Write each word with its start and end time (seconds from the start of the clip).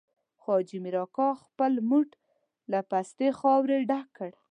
خو 0.41 0.49
حاجي 0.53 0.77
مير 0.83 0.95
اکا 1.05 1.29
خپل 1.43 1.73
موټ 1.89 2.09
له 2.71 2.79
پستې 2.89 3.27
خاورې 3.39 3.77
ډک 3.89 4.07
کړ. 4.17 4.31